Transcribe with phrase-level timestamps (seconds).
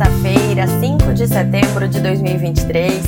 [0.00, 3.02] terça-feira, 5 de setembro de 2023.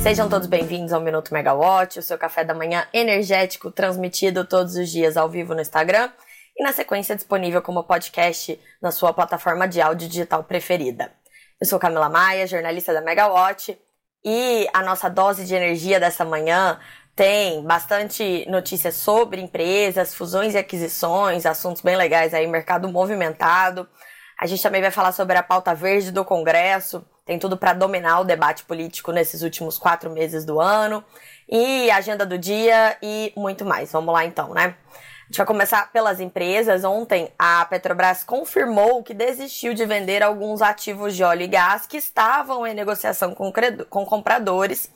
[0.00, 4.88] Sejam todos bem-vindos ao Minuto Megawatt, o seu café da manhã energético transmitido todos os
[4.88, 6.08] dias ao vivo no Instagram
[6.56, 11.10] e na sequência disponível como podcast na sua plataforma de áudio digital preferida.
[11.60, 13.76] Eu sou Camila Maia, jornalista da Megawatt,
[14.24, 16.78] e a nossa dose de energia dessa manhã
[17.16, 23.88] tem bastante notícias sobre empresas, fusões e aquisições, assuntos bem legais aí, mercado movimentado.
[24.38, 28.20] A gente também vai falar sobre a pauta verde do Congresso, tem tudo para dominar
[28.20, 31.02] o debate político nesses últimos quatro meses do ano,
[31.48, 33.90] e agenda do dia e muito mais.
[33.92, 34.76] Vamos lá então, né?
[34.88, 36.84] A gente vai começar pelas empresas.
[36.84, 41.96] Ontem, a Petrobras confirmou que desistiu de vender alguns ativos de óleo e gás que
[41.96, 43.52] estavam em negociação com,
[43.90, 44.88] com compradores,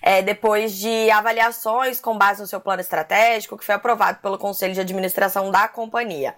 [0.00, 4.72] é, depois de avaliações com base no seu plano estratégico, que foi aprovado pelo Conselho
[4.72, 6.36] de Administração da companhia.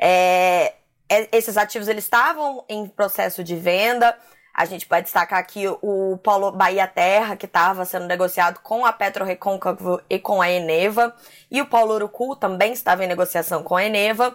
[0.00, 0.74] É,
[1.08, 4.16] esses ativos eles estavam em processo de venda.
[4.52, 8.92] A gente pode destacar aqui o Polo Bahia Terra, que estava sendo negociado com a
[8.92, 11.14] Petro Recôncavo e com a Eneva.
[11.50, 14.32] E o Paulo Urucu também estava em negociação com a Eneva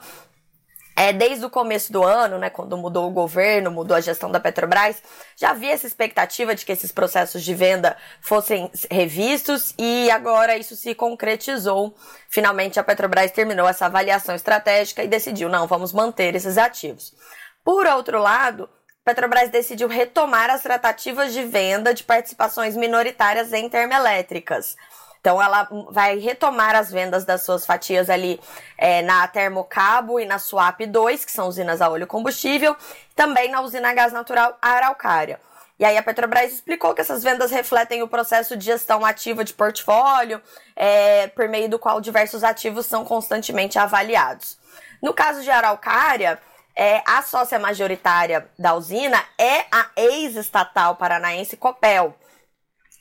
[1.00, 4.38] é, desde o começo do ano, né, quando mudou o governo, mudou a gestão da
[4.38, 5.02] Petrobras,
[5.34, 10.76] já havia essa expectativa de que esses processos de venda fossem revistos e agora isso
[10.76, 11.96] se concretizou.
[12.30, 17.16] Finalmente a Petrobras terminou essa avaliação estratégica e decidiu, não, vamos manter esses ativos.
[17.64, 18.70] Por outro lado,
[19.06, 24.76] a Petrobras decidiu retomar as tratativas de venda de participações minoritárias em termoelétricas.
[25.20, 28.40] Então ela vai retomar as vendas das suas fatias ali
[28.78, 32.76] é, na Termocabo e na Suap 2, que são usinas a óleo combustível,
[33.16, 35.40] também na usina gás natural Araucária.
[35.78, 39.54] E aí a Petrobras explicou que essas vendas refletem o processo de gestão ativa de
[39.54, 40.42] portfólio,
[40.76, 44.58] é, por meio do qual diversos ativos são constantemente avaliados.
[45.02, 46.38] No caso de Araucária,
[46.76, 52.14] é, a sócia majoritária da usina é a ex-estatal paranaense Copel.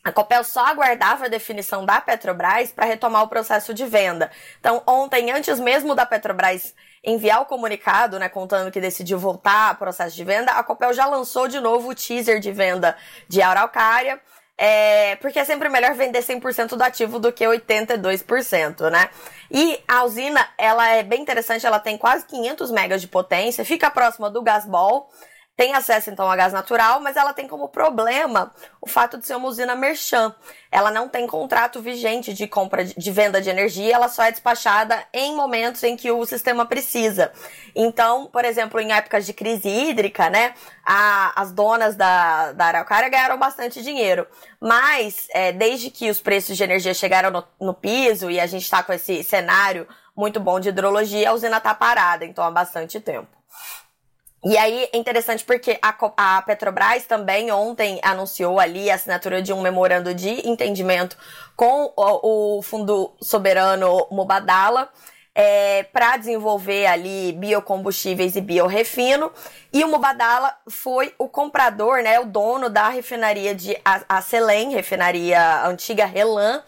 [0.08, 4.30] A Copel só aguardava a definição da Petrobras para retomar o processo de venda.
[4.58, 6.74] Então, ontem, antes mesmo da Petrobras
[7.04, 11.06] enviar o comunicado, né, contando que decidiu voltar ao processo de venda, a Copel já
[11.06, 12.96] lançou de novo o teaser de venda
[13.28, 14.18] de Araucária,
[14.56, 19.10] é, porque é sempre melhor vender 100% do ativo do que 82%, né?
[19.50, 23.90] E a usina, ela é bem interessante, ela tem quase 500 megas de potência, fica
[23.90, 25.08] próxima do Gasbol,
[25.58, 29.34] tem acesso então a gás natural, mas ela tem como problema o fato de ser
[29.34, 30.32] uma usina merchan.
[30.70, 35.04] Ela não tem contrato vigente de compra de venda de energia, ela só é despachada
[35.12, 37.32] em momentos em que o sistema precisa.
[37.74, 40.54] Então, por exemplo, em épocas de crise hídrica, né,
[40.86, 44.28] a, as donas da, da Araucária ganharam bastante dinheiro.
[44.60, 48.62] Mas, é, desde que os preços de energia chegaram no, no piso e a gente
[48.62, 53.00] está com esse cenário muito bom de hidrologia, a usina está parada, então há bastante
[53.00, 53.37] tempo.
[54.44, 59.52] E aí é interessante porque a, a, Petrobras também ontem anunciou ali a assinatura de
[59.52, 61.16] um memorando de entendimento
[61.56, 64.88] com o, o Fundo Soberano Mubadala
[65.34, 69.30] é, para desenvolver ali biocombustíveis e biorefino.
[69.72, 74.72] E o Mubadala foi o comprador, né, o dono da refinaria de a, a Selem,
[74.72, 76.62] refinaria antiga Relan,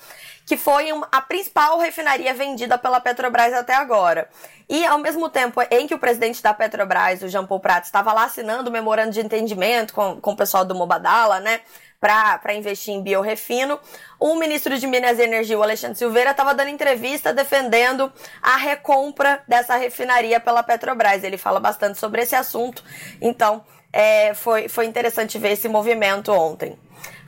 [0.51, 4.29] que foi a principal refinaria vendida pela Petrobras até agora.
[4.69, 8.13] E ao mesmo tempo em que o presidente da Petrobras, o Jean Paul Prats, estava
[8.13, 11.61] lá assinando o memorando de entendimento com, com o pessoal do Mobadala, né?
[12.01, 13.79] para investir em biorefino.
[14.19, 18.13] O ministro de Minas e Energia, o Alexandre Silveira, estava dando entrevista defendendo
[18.43, 21.23] a recompra dessa refinaria pela Petrobras.
[21.23, 22.83] Ele fala bastante sobre esse assunto.
[23.21, 26.77] Então, é, foi, foi interessante ver esse movimento ontem.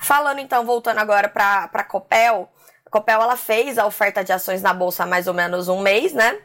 [0.00, 2.51] Falando então, voltando agora para a Copel,
[2.92, 6.12] Copel ela fez a oferta de ações na bolsa há mais ou menos um mês,
[6.12, 6.38] né?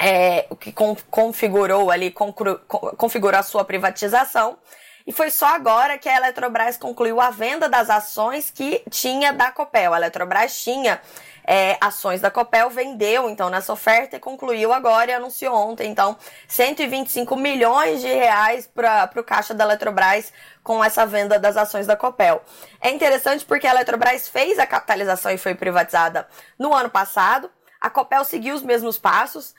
[0.00, 0.74] É, o que
[1.08, 4.58] configurou ali, configurou a sua privatização.
[5.06, 9.52] E foi só agora que a Eletrobras concluiu a venda das ações que tinha da
[9.52, 9.94] Copel.
[9.94, 11.00] A Eletrobras tinha
[11.46, 16.16] é, ações da Copel, vendeu então nessa oferta e concluiu agora e anunciou ontem, então,
[16.48, 20.32] 125 milhões de reais para o caixa da Eletrobras
[20.62, 22.42] com essa venda das ações da Copel.
[22.80, 26.26] É interessante porque a Eletrobras fez a capitalização e foi privatizada
[26.58, 27.50] no ano passado.
[27.80, 29.54] A Copel seguiu os mesmos passos,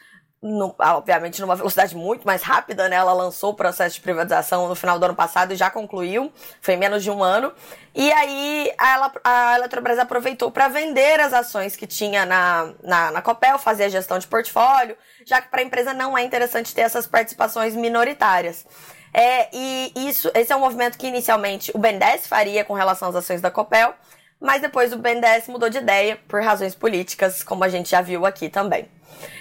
[0.45, 2.95] no, obviamente numa velocidade muito mais rápida, né?
[2.95, 6.31] Ela lançou o processo de privatização no final do ano passado e já concluiu,
[6.61, 7.51] foi menos de um ano.
[7.95, 13.21] E aí a, a Eletrobras aproveitou para vender as ações que tinha na, na, na
[13.23, 14.95] Copel, fazer a gestão de portfólio,
[15.25, 18.67] já que para a empresa não é interessante ter essas participações minoritárias.
[19.11, 23.15] É, e isso, esse é um movimento que inicialmente o BNDES faria com relação às
[23.15, 23.95] ações da Copel,
[24.39, 28.25] mas depois o BNDES mudou de ideia por razões políticas, como a gente já viu
[28.25, 28.87] aqui também.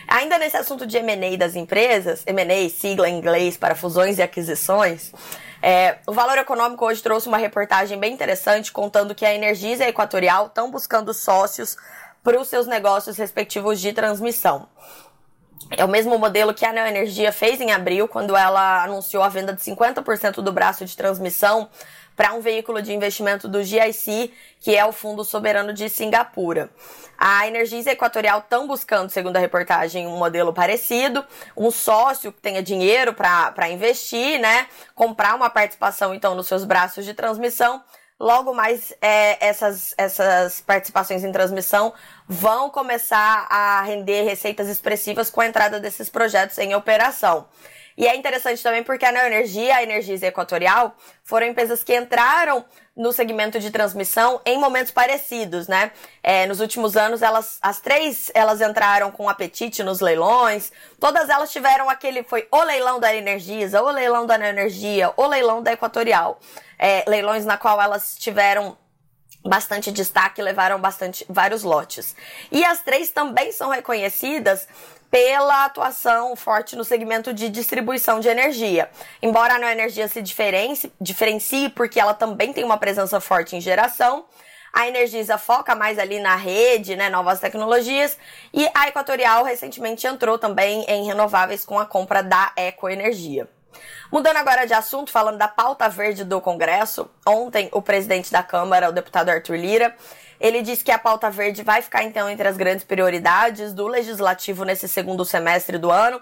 [0.06, 5.12] Ainda nesse assunto de M&A das empresas, M&A, sigla em inglês para fusões e aquisições,
[5.62, 9.86] é, o Valor Econômico hoje trouxe uma reportagem bem interessante contando que a Energisa e
[9.86, 11.76] a Equatorial estão buscando sócios
[12.22, 14.68] para os seus negócios respectivos de transmissão.
[15.70, 19.52] É o mesmo modelo que a Neoenergia fez em abril, quando ela anunciou a venda
[19.52, 21.68] de 50% do braço de transmissão
[22.16, 26.70] para um veículo de investimento do GIC, que é o Fundo Soberano de Singapura.
[27.18, 31.24] A Energisa Equatorial estão buscando, segundo a reportagem, um modelo parecido,
[31.56, 34.66] um sócio que tenha dinheiro para investir, né?
[34.94, 37.82] Comprar uma participação, então, nos seus braços de transmissão.
[38.18, 41.92] Logo mais, é, essas, essas participações em transmissão
[42.28, 47.48] vão começar a render receitas expressivas com a entrada desses projetos em operação.
[47.96, 52.64] E é interessante também porque a Neoenergia, a Energisa Equatorial foram empresas que entraram
[52.96, 55.92] no segmento de transmissão em momentos parecidos, né?
[56.22, 60.72] É, nos últimos anos, elas, as três, elas entraram com apetite nos leilões.
[60.98, 65.62] Todas elas tiveram aquele, foi o leilão da Energisa, o leilão da Neoenergia, o leilão
[65.62, 66.40] da Equatorial.
[66.78, 68.76] É, leilões na qual elas tiveram
[69.44, 72.16] bastante destaque, levaram bastante vários lotes.
[72.50, 74.66] E as três também são reconhecidas
[75.10, 78.90] pela atuação forte no segmento de distribuição de energia.
[79.22, 84.24] Embora a Neoenergia se diferencie, diferencie porque ela também tem uma presença forte em geração,
[84.72, 88.18] a Energisa foca mais ali na rede, né, novas tecnologias,
[88.52, 93.48] e a Equatorial recentemente entrou também em renováveis com a compra da Ecoenergia.
[94.10, 98.88] Mudando agora de assunto, falando da pauta verde do Congresso, ontem o presidente da Câmara,
[98.88, 99.94] o deputado Arthur Lira,
[100.40, 104.64] ele disse que a pauta verde vai ficar então entre as grandes prioridades do legislativo
[104.64, 106.20] nesse segundo semestre do ano,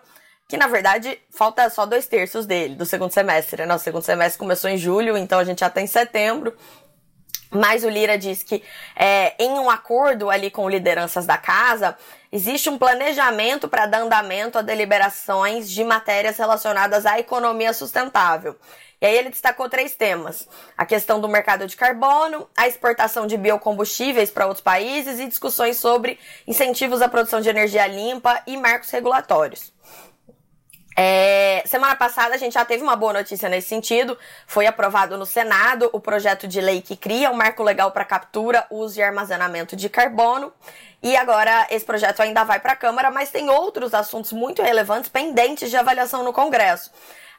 [0.49, 3.64] que na verdade falta só dois terços dele, do segundo semestre.
[3.64, 3.75] Né?
[3.75, 6.54] O segundo semestre começou em julho, então a gente já tem tá setembro.
[7.54, 8.62] Mas o Lira disse que
[8.96, 11.96] é, em um acordo ali com lideranças da casa,
[12.32, 18.56] existe um planejamento para dar andamento a deliberações de matérias relacionadas à economia sustentável.
[19.02, 23.37] E aí ele destacou três temas: a questão do mercado de carbono, a exportação de
[23.37, 28.88] biocombustíveis para outros países e discussões sobre incentivos à produção de energia limpa e marcos
[28.90, 29.72] regulatórios.
[30.97, 34.19] É, semana passada a gente já teve uma boa notícia nesse sentido.
[34.47, 38.67] Foi aprovado no Senado o projeto de lei que cria um marco legal para captura,
[38.71, 40.53] uso e armazenamento de carbono.
[41.03, 45.11] E agora esse projeto ainda vai para a Câmara, mas tem outros assuntos muito relevantes
[45.11, 46.91] pendentes de avaliação no Congresso.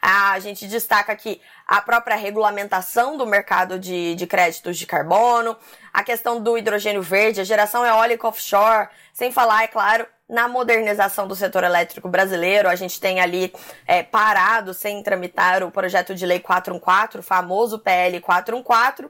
[0.02, 5.56] A gente destaca aqui a própria regulamentação do mercado de, de créditos de carbono,
[5.94, 11.28] a questão do hidrogênio verde, a geração eólica offshore, sem falar, é claro, na modernização
[11.28, 12.68] do setor elétrico brasileiro.
[12.68, 13.54] A gente tem ali
[13.86, 19.08] é, parado, sem tramitar, o projeto de lei 414, o famoso PL 414.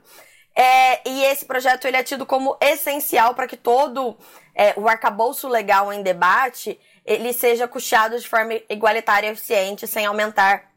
[0.55, 4.17] É, e esse projeto ele é tido como essencial para que todo
[4.53, 10.05] é, o arcabouço legal em debate ele seja custeado de forma igualitária e eficiente, sem
[10.05, 10.71] aumentar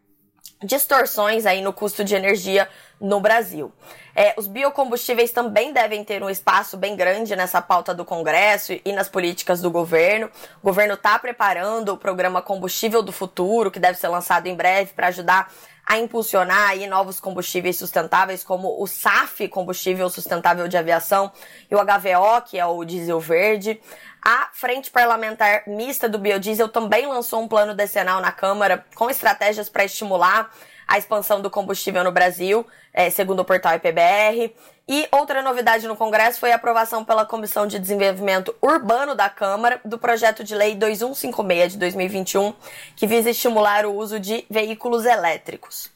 [0.62, 2.68] distorções aí no custo de energia
[3.00, 3.72] no Brasil.
[4.18, 8.90] É, os biocombustíveis também devem ter um espaço bem grande nessa pauta do Congresso e
[8.90, 10.30] nas políticas do governo.
[10.62, 14.94] O governo está preparando o programa Combustível do Futuro, que deve ser lançado em breve
[14.94, 15.52] para ajudar
[15.84, 21.30] a impulsionar aí novos combustíveis sustentáveis, como o SAF, combustível sustentável de aviação,
[21.70, 23.78] e o HVO, que é o diesel verde.
[24.28, 29.68] A Frente Parlamentar Mista do Biodiesel também lançou um plano decenal na Câmara com estratégias
[29.68, 30.52] para estimular
[30.84, 34.52] a expansão do combustível no Brasil, é, segundo o portal IPBR.
[34.88, 39.80] E outra novidade no Congresso foi a aprovação pela Comissão de Desenvolvimento Urbano da Câmara
[39.84, 42.52] do projeto de lei 2156 de 2021,
[42.96, 45.88] que visa estimular o uso de veículos elétricos.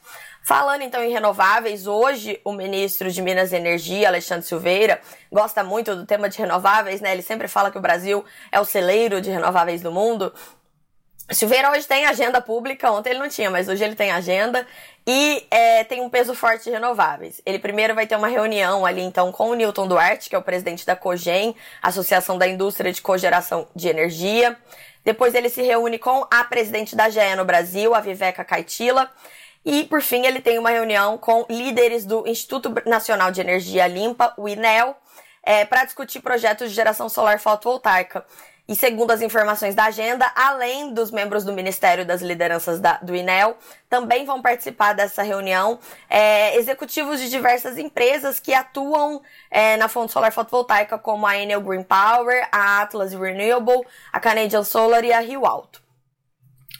[0.43, 4.99] Falando então em renováveis, hoje o ministro de Minas e Energia, Alexandre Silveira,
[5.31, 7.11] gosta muito do tema de renováveis, né?
[7.11, 10.33] Ele sempre fala que o Brasil é o celeiro de renováveis do mundo.
[11.29, 14.67] Silveira hoje tem agenda pública, ontem ele não tinha, mas hoje ele tem agenda
[15.07, 17.39] e é, tem um peso forte de renováveis.
[17.45, 20.41] Ele primeiro vai ter uma reunião ali então com o Newton Duarte, que é o
[20.41, 24.57] presidente da COGEN, Associação da Indústria de Cogeração de Energia.
[25.05, 29.09] Depois ele se reúne com a presidente da GE no Brasil, a Viveca Caetila.
[29.63, 34.33] E, por fim, ele tem uma reunião com líderes do Instituto Nacional de Energia Limpa,
[34.37, 34.97] o INEL,
[35.43, 38.25] é, para discutir projetos de geração solar fotovoltaica.
[38.67, 43.13] E segundo as informações da agenda, além dos membros do Ministério das lideranças da, do
[43.13, 43.57] INEL,
[43.89, 45.77] também vão participar dessa reunião
[46.09, 51.59] é, executivos de diversas empresas que atuam é, na fonte solar fotovoltaica, como a Enel
[51.59, 55.81] Green Power, a Atlas Renewable, a Canadian Solar e a Rio Alto.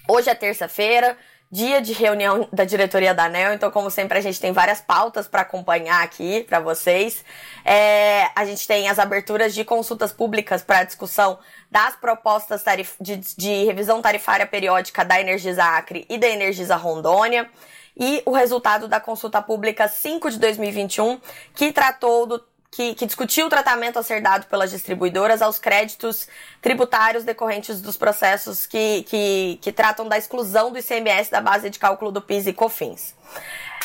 [0.08, 1.18] Hoje é terça-feira,
[1.52, 5.28] dia de reunião da diretoria da ANEL, então, como sempre, a gente tem várias pautas
[5.28, 7.26] para acompanhar aqui para vocês.
[7.66, 11.38] É, a gente tem as aberturas de consultas públicas para discussão
[11.70, 12.64] das propostas
[13.00, 17.50] de, de revisão tarifária periódica da Energisa Acre e da Energisa Rondônia
[17.98, 21.20] e o resultado da consulta pública 5 de 2021,
[21.54, 22.40] que tratou do
[22.72, 26.28] que, que, discutiu o tratamento a ser dado pelas distribuidoras aos créditos
[26.62, 31.78] tributários decorrentes dos processos que, que, que tratam da exclusão do ICMS da base de
[31.78, 33.14] cálculo do PIS e COFINS.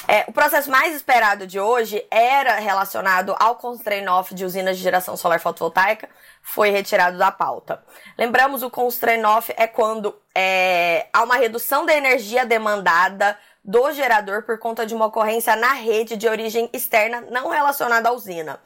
[0.09, 4.83] É, o processo mais esperado de hoje era relacionado ao constrain off de usinas de
[4.83, 6.09] geração solar fotovoltaica,
[6.41, 7.83] foi retirado da pauta.
[8.17, 14.45] Lembramos, o constrain off é quando é, há uma redução da energia demandada do gerador
[14.45, 18.61] por conta de uma ocorrência na rede de origem externa não relacionada à usina.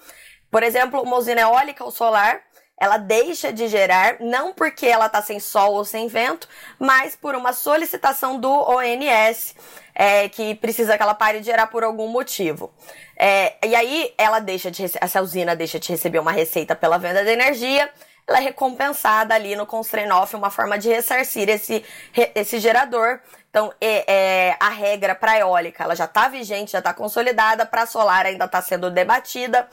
[0.50, 2.42] Por exemplo, uma usina eólica ou solar,
[2.78, 6.46] ela deixa de gerar não porque ela está sem sol ou sem vento,
[6.78, 9.54] mas por uma solicitação do ONS,
[9.94, 12.72] é, que precisa que ela pare de gerar por algum motivo.
[13.18, 17.22] É, e aí ela deixa de essa usina deixa de receber uma receita pela venda
[17.22, 17.90] de energia
[18.30, 21.84] ela é recompensada ali no constrain off, uma forma de ressarcir esse,
[22.32, 23.20] esse gerador.
[23.50, 24.04] Então, é,
[24.50, 28.44] é a regra para eólica, ela já está vigente, já está consolidada, para solar ainda
[28.44, 29.68] está sendo debatida.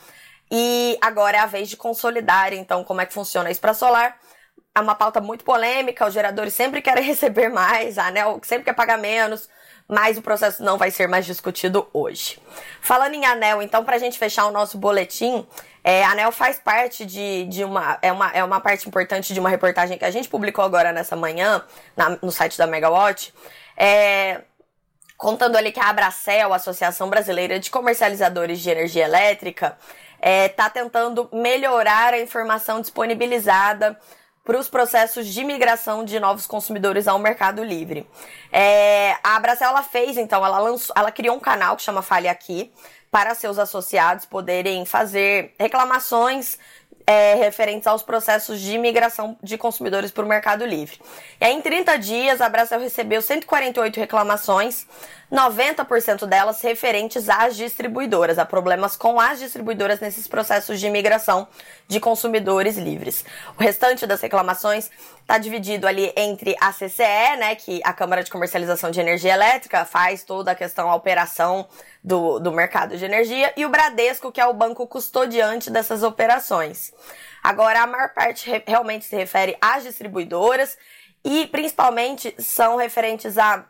[0.51, 4.17] E agora é a vez de consolidar, então, como é que funciona isso para solar.
[4.73, 8.73] É uma pauta muito polêmica, os geradores sempre querem receber mais, a ANEL sempre quer
[8.73, 9.47] pagar menos,
[9.87, 12.41] mas o processo não vai ser mais discutido hoje.
[12.81, 15.47] Falando em ANEL, então, para a gente fechar o nosso boletim,
[15.83, 18.31] é, a ANEL faz parte de, de uma, é uma.
[18.31, 21.63] É uma parte importante de uma reportagem que a gente publicou agora nessa manhã,
[21.95, 23.33] na, no site da Megawatt.
[23.77, 24.41] É,
[25.17, 29.77] contando ali que a Abracel, a Associação Brasileira de Comercializadores de Energia Elétrica,
[30.15, 33.97] está é, tá tentando melhorar a informação disponibilizada
[34.43, 38.09] para os processos de migração de novos consumidores ao mercado livre.
[38.51, 42.29] É, a Abracel ela fez, então, ela lançou, ela criou um canal que chama Fale
[42.29, 42.71] Aqui,
[43.11, 46.57] para seus associados poderem fazer reclamações
[47.07, 50.99] é, referentes aos processos de migração de consumidores para o Mercado Livre.
[51.39, 54.85] E aí, em 30 dias, a Bracel recebeu 148 reclamações,
[55.31, 61.47] 90% delas referentes às distribuidoras, a problemas com as distribuidoras nesses processos de migração
[61.87, 63.23] de consumidores livres.
[63.57, 64.91] O restante das reclamações
[65.27, 69.83] está dividido ali entre a CCE, né, que a Câmara de Comercialização de Energia Elétrica
[69.83, 71.67] faz toda a questão, a operação
[72.01, 76.93] do, do mercado de energia, e o Bradesco, que é o banco custodiante dessas operações.
[77.43, 80.77] Agora, a maior parte re realmente se refere às distribuidoras
[81.25, 83.65] e principalmente são referentes a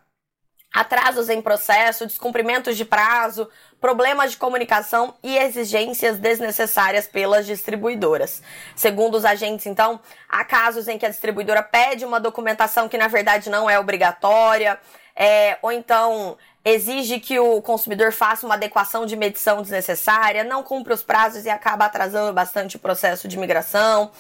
[0.77, 3.49] atrasos em processo, descumprimentos de prazo,
[3.81, 8.43] problemas de comunicação e exigências desnecessárias pelas distribuidoras.
[8.75, 13.07] Segundo os agentes, então, há casos em que a distribuidora pede uma documentação que na
[13.07, 14.79] verdade não é obrigatória,
[15.15, 20.93] é, ou então exige que o consumidor faça uma adequação de medição desnecessária, não cumpre
[20.93, 24.11] os prazos e acaba atrasando bastante o processo de migração.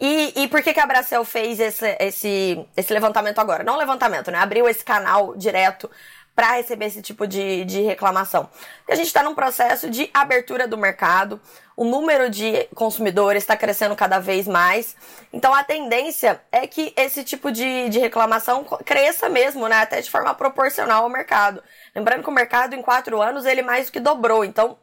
[0.00, 3.62] E, e por que, que a Bracel fez esse, esse, esse levantamento agora?
[3.62, 4.38] Não levantamento, né?
[4.38, 5.90] Abriu esse canal direto
[6.34, 8.48] para receber esse tipo de, de reclamação.
[8.78, 11.40] Porque a gente está num processo de abertura do mercado,
[11.76, 14.96] o número de consumidores está crescendo cada vez mais,
[15.32, 19.76] então a tendência é que esse tipo de, de reclamação cresça mesmo, né?
[19.76, 21.62] Até de forma proporcional ao mercado.
[21.94, 24.76] Lembrando que o mercado em quatro anos ele mais do que dobrou, então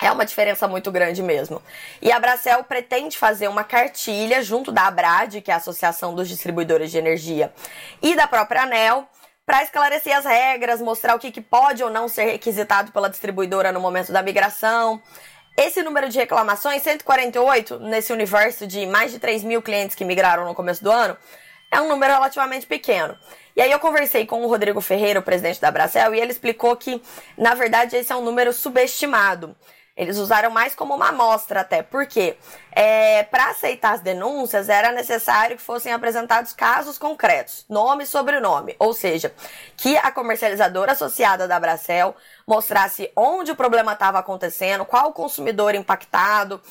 [0.00, 1.62] é uma diferença muito grande mesmo.
[2.00, 6.28] E a Bracel pretende fazer uma cartilha junto da Abrad, que é a Associação dos
[6.28, 7.52] Distribuidores de Energia,
[8.00, 9.08] e da própria ANEL,
[9.44, 13.72] para esclarecer as regras, mostrar o que, que pode ou não ser requisitado pela distribuidora
[13.72, 15.02] no momento da migração.
[15.56, 20.44] Esse número de reclamações, 148, nesse universo de mais de 3 mil clientes que migraram
[20.44, 21.16] no começo do ano,
[21.70, 23.16] é um número relativamente pequeno.
[23.56, 26.76] E aí eu conversei com o Rodrigo Ferreira, o presidente da Bracel, e ele explicou
[26.76, 27.02] que,
[27.36, 29.56] na verdade, esse é um número subestimado.
[29.98, 32.36] Eles usaram mais como uma amostra até, porque
[32.70, 38.76] é, para aceitar as denúncias era necessário que fossem apresentados casos concretos, nome e sobrenome,
[38.78, 39.34] ou seja,
[39.76, 42.14] que a comercializadora associada da Bracel
[42.46, 46.62] mostrasse onde o problema estava acontecendo, qual o consumidor impactado,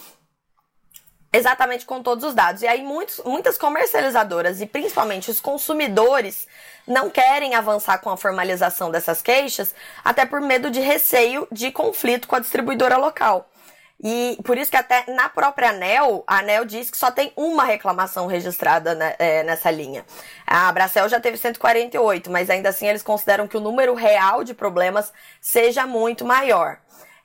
[1.37, 2.61] exatamente com todos os dados.
[2.61, 6.47] E aí muitos, muitas comercializadoras e principalmente os consumidores
[6.85, 12.27] não querem avançar com a formalização dessas queixas, até por medo de receio de conflito
[12.27, 13.49] com a distribuidora local.
[14.03, 17.63] E por isso que até na própria ANEL, a ANEL diz que só tem uma
[17.63, 20.05] reclamação registrada né, é, nessa linha.
[20.45, 24.53] A Bracel já teve 148, mas ainda assim eles consideram que o número real de
[24.53, 26.77] problemas seja muito maior.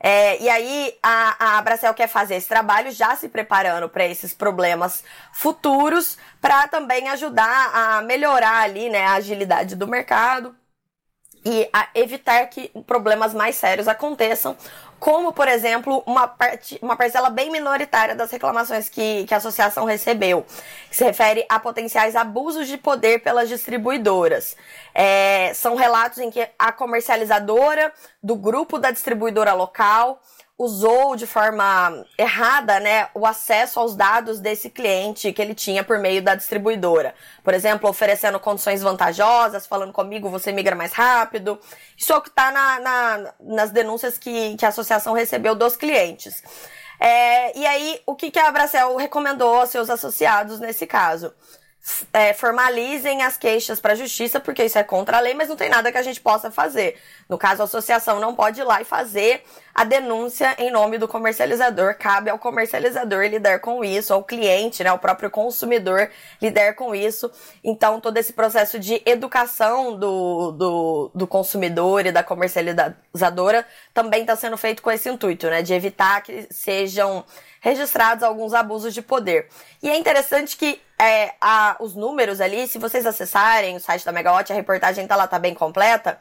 [0.03, 4.35] É, e aí a, a Bracel quer fazer esse trabalho já se preparando para esses
[4.35, 10.57] problemas futuros, para também ajudar a melhorar ali né, a agilidade do mercado
[11.45, 14.57] e evitar que problemas mais sérios aconteçam,
[14.99, 19.85] como, por exemplo, uma, parte, uma parcela bem minoritária das reclamações que, que a associação
[19.85, 20.47] recebeu,
[20.89, 24.57] que se refere a potenciais abusos de poder pelas distribuidoras.
[24.95, 30.21] É, são relatos em que a comercializadora do grupo da distribuidora local
[30.59, 35.99] usou de forma errada, né, o acesso aos dados desse cliente que ele tinha por
[35.99, 37.15] meio da distribuidora.
[37.43, 41.59] Por exemplo, oferecendo condições vantajosas, falando comigo, você migra mais rápido.
[41.97, 45.77] Isso é o que está na, na, nas denúncias que, que a associação recebeu dos
[45.77, 46.43] clientes.
[47.01, 51.35] É, e aí, o que, que a Abracel recomendou aos seus associados nesse caso?
[52.13, 55.57] É, formalizem as queixas para a justiça, porque isso é contra a lei, mas não
[55.57, 56.97] tem nada que a gente possa fazer.
[57.29, 59.43] No caso, a associação não pode ir lá e fazer
[59.75, 61.97] a denúncia em nome do comercializador.
[61.99, 66.09] Cabe ao comercializador lidar com isso, ao cliente, né, ao próprio consumidor
[66.41, 67.31] lidar com isso.
[67.65, 74.37] Então, todo esse processo de educação do, do, do consumidor e da comercializadora também está
[74.37, 77.25] sendo feito com esse intuito, né, de evitar que sejam
[77.63, 79.49] registrados alguns abusos de poder.
[79.81, 84.11] E é interessante que é, a, os números ali, se vocês acessarem o site da
[84.11, 86.19] Megawatt, a reportagem tá lá, tá bem completa.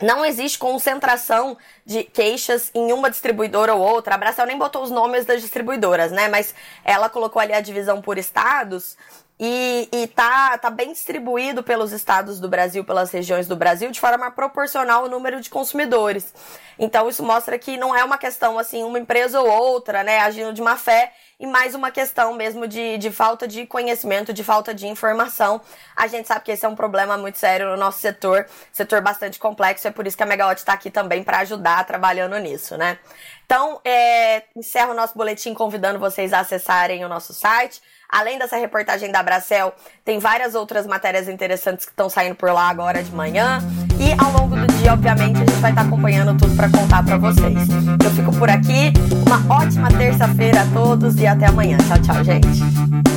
[0.00, 4.14] Não existe concentração de queixas em uma distribuidora ou outra.
[4.14, 6.28] A Bracel nem botou os nomes das distribuidoras, né?
[6.28, 8.96] Mas ela colocou ali a divisão por estados
[9.38, 13.98] e, e tá, tá bem distribuído pelos estados do Brasil, pelas regiões do Brasil, de
[13.98, 16.32] forma proporcional ao número de consumidores.
[16.78, 20.52] Então, isso mostra que não é uma questão, assim, uma empresa ou outra, né, agindo
[20.52, 24.72] de má fé, e mais uma questão mesmo de, de falta de conhecimento, de falta
[24.72, 25.60] de informação.
[25.96, 29.40] A gente sabe que esse é um problema muito sério no nosso setor, setor bastante
[29.40, 32.98] complexo, é por isso que a Megawatt está aqui também para ajudar trabalhando nisso, né?
[33.44, 37.82] Então, é, encerro o nosso boletim convidando vocês a acessarem o nosso site
[38.14, 42.68] Além dessa reportagem da Bracel, tem várias outras matérias interessantes que estão saindo por lá
[42.68, 43.58] agora de manhã.
[43.98, 47.16] E ao longo do dia, obviamente, a gente vai estar acompanhando tudo para contar para
[47.16, 47.58] vocês.
[48.04, 48.92] Eu fico por aqui.
[49.26, 51.76] Uma ótima terça-feira a todos e até amanhã.
[51.88, 53.13] Tchau, tchau, gente.